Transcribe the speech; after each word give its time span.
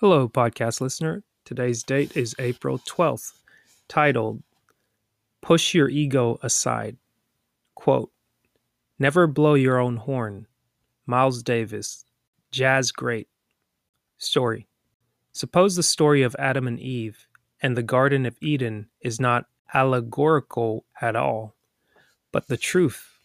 Hello, 0.00 0.28
podcast 0.28 0.82
listener. 0.82 1.22
Today's 1.46 1.82
date 1.82 2.18
is 2.18 2.36
April 2.38 2.78
12th, 2.80 3.32
titled 3.88 4.42
Push 5.40 5.72
Your 5.72 5.88
Ego 5.88 6.38
Aside. 6.42 6.98
Quote 7.74 8.10
Never 8.98 9.26
blow 9.26 9.54
your 9.54 9.78
own 9.78 9.96
horn. 9.96 10.48
Miles 11.06 11.42
Davis, 11.42 12.04
Jazz 12.50 12.92
Great. 12.92 13.28
Story 14.18 14.68
Suppose 15.32 15.76
the 15.76 15.82
story 15.82 16.20
of 16.20 16.36
Adam 16.38 16.68
and 16.68 16.78
Eve 16.78 17.26
and 17.62 17.74
the 17.74 17.82
Garden 17.82 18.26
of 18.26 18.36
Eden 18.42 18.88
is 19.00 19.18
not 19.18 19.46
allegorical 19.72 20.84
at 21.00 21.16
all, 21.16 21.54
but 22.32 22.48
the 22.48 22.58
truth. 22.58 23.18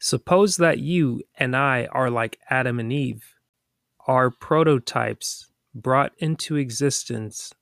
Suppose 0.00 0.56
that 0.56 0.80
you 0.80 1.22
and 1.38 1.54
I 1.54 1.86
are 1.92 2.10
like 2.10 2.40
Adam 2.50 2.80
and 2.80 2.92
Eve, 2.92 3.36
our 4.08 4.32
prototypes 4.32 5.46
brought 5.76 6.12
into 6.18 6.56
existence 6.56 7.52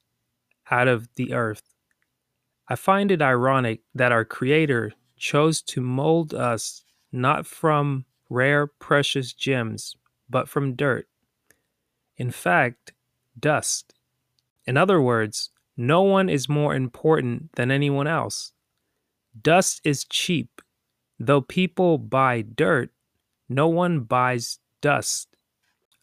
out 0.70 0.88
of 0.88 1.08
the 1.16 1.34
earth. 1.34 1.74
I 2.68 2.76
find 2.76 3.10
it 3.10 3.20
ironic 3.20 3.80
that 3.94 4.12
our 4.12 4.24
Creator 4.24 4.92
chose 5.18 5.60
to 5.62 5.80
mold 5.80 6.32
us 6.32 6.82
not 7.12 7.46
from 7.46 8.06
rare, 8.30 8.66
precious 8.66 9.32
gems, 9.32 9.96
but 10.30 10.48
from 10.48 10.74
dirt. 10.74 11.06
In 12.16 12.30
fact, 12.30 12.92
dust. 13.38 13.94
In 14.66 14.76
other 14.76 15.00
words, 15.00 15.50
no 15.76 16.02
one 16.02 16.28
is 16.28 16.48
more 16.48 16.74
important 16.74 17.50
than 17.56 17.70
anyone 17.70 18.06
else. 18.06 18.52
Dust 19.40 19.80
is 19.84 20.04
cheap. 20.04 20.62
Though 21.18 21.40
people 21.40 21.98
buy 21.98 22.42
dirt, 22.42 22.90
no 23.48 23.68
one 23.68 24.00
buys 24.00 24.58
dust. 24.80 25.28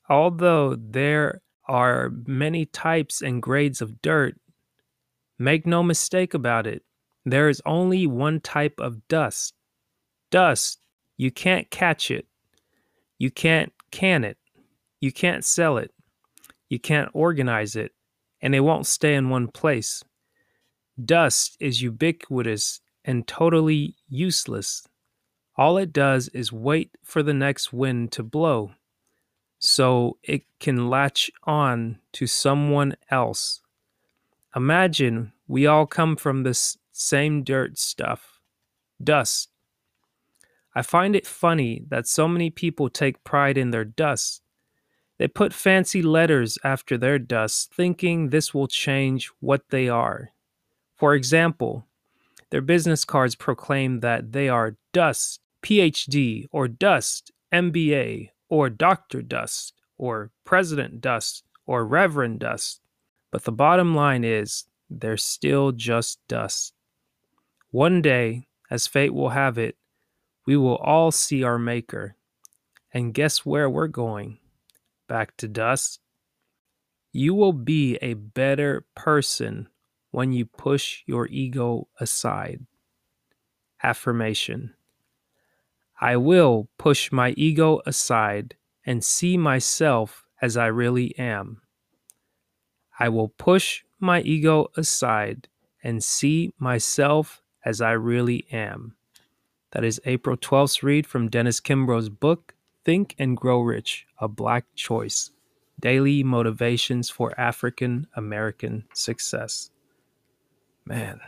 Although 0.10 0.76
there 0.76 1.42
are 1.68 2.12
many 2.26 2.66
types 2.66 3.22
and 3.22 3.42
grades 3.42 3.82
of 3.82 4.02
dirt, 4.02 4.36
make 5.38 5.66
no 5.66 5.84
mistake 5.84 6.34
about 6.34 6.68
it, 6.68 6.84
there 7.26 7.50
is 7.50 7.62
only 7.66 8.08
one 8.08 8.40
type 8.40 8.80
of 8.80 9.08
dust. 9.08 9.54
Dust, 10.32 10.80
you 11.18 11.32
can't 11.32 11.70
catch 11.70 12.10
it. 12.10 12.26
You 13.20 13.30
can't 13.30 13.72
can 13.92 14.24
it. 14.24 14.38
You 15.00 15.12
can't 15.12 15.46
sell 15.46 15.78
it. 15.78 15.92
You 16.70 16.80
can't 16.80 17.10
organize 17.14 17.76
it. 17.76 17.92
And 18.42 18.56
it 18.56 18.62
won't 18.62 18.88
stay 18.88 19.14
in 19.14 19.30
one 19.30 19.48
place. 19.50 20.04
Dust 21.04 21.58
is 21.60 21.82
ubiquitous 21.82 22.82
and 23.06 23.28
totally 23.28 23.96
useless. 24.10 24.88
All 25.58 25.78
it 25.78 25.94
does 25.94 26.28
is 26.30 26.52
wait 26.52 26.92
for 27.04 27.22
the 27.22 27.34
next 27.34 27.72
wind 27.72 28.12
to 28.14 28.24
blow 28.24 28.72
so 29.62 30.18
it 30.24 30.42
can 30.60 30.90
latch 30.90 31.30
on 31.44 32.00
to 32.14 32.26
someone 32.26 32.96
else. 33.12 33.62
Imagine 34.56 35.32
we 35.48 35.68
all 35.68 35.86
come 35.86 36.16
from 36.16 36.42
this 36.42 36.80
same 36.92 37.44
dirt 37.44 37.78
stuff, 37.78 38.42
dust. 39.02 39.50
I 40.74 40.82
find 40.82 41.16
it 41.16 41.28
funny 41.28 41.84
that 41.90 42.08
so 42.08 42.28
many 42.28 42.50
people 42.50 42.90
take 42.90 43.24
pride 43.24 43.58
in 43.58 43.70
their 43.70 43.86
dust. 43.86 44.42
They 45.20 45.28
put 45.28 45.54
fancy 45.54 46.02
letters 46.02 46.58
after 46.64 46.98
their 46.98 47.20
dust, 47.20 47.72
thinking 47.72 48.30
this 48.30 48.56
will 48.56 48.68
change 48.68 49.30
what 49.42 49.70
they 49.70 49.88
are. 49.88 50.32
For 50.96 51.14
example, 51.14 51.86
their 52.50 52.62
business 52.62 53.06
cards 53.06 53.36
proclaim 53.36 54.00
that 54.00 54.32
they 54.32 54.50
are 54.50 54.76
Dust, 54.92 55.40
PhD, 55.62 56.48
or 56.52 56.68
Dust, 56.68 57.32
MBA, 57.54 58.31
or 58.52 58.70
Dr. 58.70 59.22
Dust, 59.22 59.74
or 59.98 60.30
President 60.44 61.00
Dust, 61.00 61.46
or 61.66 61.86
Reverend 61.86 62.40
Dust. 62.40 62.82
But 63.32 63.46
the 63.46 63.52
bottom 63.54 63.96
line 63.96 64.26
is, 64.26 64.66
they're 64.90 65.16
still 65.16 65.72
just 65.72 66.20
dust. 66.28 66.74
One 67.70 68.02
day, 68.02 68.50
as 68.70 68.88
fate 68.88 69.14
will 69.14 69.30
have 69.30 69.58
it, 69.58 69.78
we 70.46 70.58
will 70.58 70.76
all 70.76 71.12
see 71.12 71.44
our 71.44 71.58
Maker. 71.58 72.18
And 72.94 73.14
guess 73.14 73.46
where 73.46 73.70
we're 73.70 73.88
going? 73.88 74.38
Back 75.08 75.38
to 75.38 75.48
dust. 75.48 76.02
You 77.14 77.34
will 77.34 77.54
be 77.54 77.96
a 78.02 78.16
better 78.16 78.86
person 78.98 79.70
when 80.12 80.34
you 80.34 80.46
push 80.46 81.04
your 81.06 81.26
ego 81.28 81.88
aside. 82.02 82.66
Affirmation 83.82 84.74
I 86.02 86.18
will 86.18 86.68
push 86.80 87.12
my 87.12 87.30
ego 87.38 87.80
aside 87.86 88.56
and 88.86 89.04
see 89.04 89.38
myself 89.38 90.26
as 90.42 90.58
I 90.58 90.66
really 90.66 91.16
am. 91.18 91.62
I 93.00 93.10
will 93.10 93.30
push 93.30 93.84
my 94.00 94.22
ego 94.22 94.72
aside 94.76 95.48
and 95.84 96.04
see 96.04 96.54
myself 96.58 97.44
as 97.64 97.82
I 97.82 97.92
really 97.92 98.48
am. 98.52 98.96
That 99.72 99.84
is 99.84 100.02
April 100.06 100.36
12th's 100.36 100.82
read 100.82 101.06
from 101.06 101.30
Dennis 101.30 101.60
Kimbro's 101.60 102.10
book, 102.10 102.56
Think 102.84 103.16
and 103.20 103.38
Grow 103.38 103.62
Rich 103.62 104.08
A 104.20 104.28
Black 104.28 104.66
Choice 104.76 105.30
Daily 105.80 106.24
Motivations 106.24 107.10
for 107.12 107.40
African 107.40 108.08
American 108.16 108.86
Success. 108.94 109.70
Man, 110.84 111.20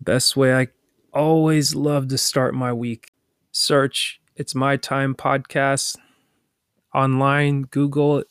best 0.00 0.34
way 0.34 0.54
I 0.54 0.68
always 1.12 1.74
love 1.74 2.08
to 2.08 2.18
start 2.18 2.54
my 2.54 2.72
week. 2.72 3.12
Search 3.52 4.20
It's 4.36 4.54
My 4.54 4.76
Time 4.76 5.12
podcast 5.12 5.96
online, 6.94 7.62
Google 7.62 8.22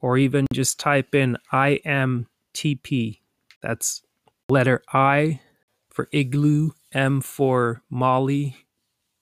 or 0.00 0.18
even 0.18 0.46
just 0.52 0.80
type 0.80 1.14
in 1.14 1.38
I 1.52 1.80
am 1.84 2.26
TP. 2.52 3.20
That's 3.62 4.02
letter 4.48 4.82
I 4.92 5.40
for 5.88 6.08
igloo, 6.10 6.70
M 6.92 7.20
for 7.20 7.82
Molly 7.88 8.56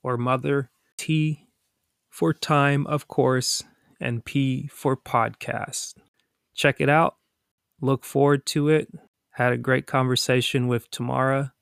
or 0.02 0.16
mother, 0.16 0.70
T 0.96 1.46
for 2.08 2.32
time, 2.32 2.86
of 2.86 3.06
course, 3.06 3.62
and 4.00 4.24
P 4.24 4.66
for 4.68 4.96
podcast. 4.96 5.94
Check 6.54 6.80
it 6.80 6.88
out. 6.88 7.16
Look 7.82 8.04
forward 8.06 8.46
to 8.46 8.70
it. 8.70 8.88
Had 9.32 9.52
a 9.52 9.58
great 9.58 9.86
conversation 9.86 10.68
with 10.68 10.90
Tamara, 10.90 11.52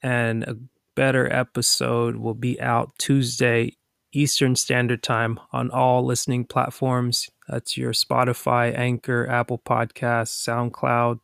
and 0.00 0.44
a 0.44 0.56
better 0.98 1.32
episode 1.32 2.16
will 2.16 2.34
be 2.34 2.60
out 2.60 2.90
Tuesday, 2.98 3.76
Eastern 4.12 4.56
Standard 4.56 5.00
Time 5.00 5.38
on 5.52 5.70
all 5.70 6.04
listening 6.04 6.44
platforms. 6.44 7.30
That's 7.46 7.76
your 7.76 7.92
Spotify, 7.92 8.76
Anchor, 8.76 9.24
Apple 9.30 9.60
Podcasts, 9.60 10.34
SoundCloud, 10.44 11.20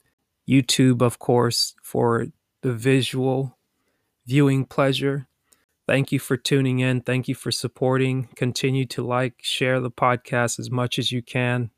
YouTube, 0.48 1.02
of 1.02 1.18
course, 1.18 1.74
for 1.82 2.28
the 2.62 2.72
visual 2.72 3.58
viewing 4.24 4.64
pleasure. 4.64 5.26
Thank 5.88 6.12
you 6.12 6.20
for 6.20 6.36
tuning 6.36 6.78
in. 6.78 7.00
Thank 7.00 7.26
you 7.26 7.34
for 7.34 7.50
supporting. 7.50 8.28
Continue 8.36 8.86
to 8.86 9.04
like, 9.04 9.34
share 9.42 9.80
the 9.80 9.90
podcast 9.90 10.60
as 10.60 10.70
much 10.70 11.00
as 11.00 11.10
you 11.10 11.20
can. 11.20 11.72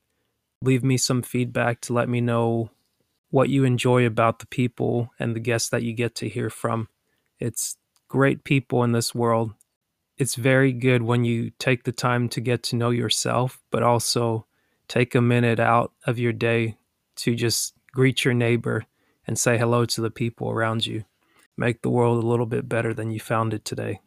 Leave 0.60 0.84
me 0.84 0.98
some 0.98 1.22
feedback 1.22 1.80
to 1.80 1.94
let 1.94 2.10
me 2.10 2.20
know 2.20 2.68
what 3.30 3.48
you 3.48 3.64
enjoy 3.64 4.04
about 4.04 4.40
the 4.40 4.46
people 4.46 5.14
and 5.18 5.34
the 5.34 5.40
guests 5.40 5.70
that 5.70 5.82
you 5.82 5.94
get 5.94 6.14
to 6.16 6.28
hear 6.28 6.50
from. 6.50 6.88
It's 7.40 7.78
great 8.08 8.44
people 8.44 8.82
in 8.82 8.92
this 8.92 9.14
world. 9.14 9.52
It's 10.16 10.34
very 10.34 10.72
good 10.72 11.02
when 11.02 11.24
you 11.24 11.50
take 11.58 11.84
the 11.84 11.92
time 11.92 12.28
to 12.30 12.40
get 12.40 12.62
to 12.64 12.76
know 12.76 12.90
yourself, 12.90 13.60
but 13.70 13.82
also 13.82 14.46
take 14.88 15.14
a 15.14 15.20
minute 15.20 15.60
out 15.60 15.92
of 16.06 16.18
your 16.18 16.32
day 16.32 16.76
to 17.16 17.34
just 17.34 17.74
greet 17.92 18.24
your 18.24 18.34
neighbor 18.34 18.86
and 19.26 19.38
say 19.38 19.58
hello 19.58 19.84
to 19.84 20.00
the 20.00 20.10
people 20.10 20.50
around 20.50 20.86
you. 20.86 21.04
Make 21.56 21.82
the 21.82 21.90
world 21.90 22.22
a 22.22 22.26
little 22.26 22.46
bit 22.46 22.68
better 22.68 22.94
than 22.94 23.10
you 23.10 23.20
found 23.20 23.52
it 23.54 23.64
today. 23.64 24.00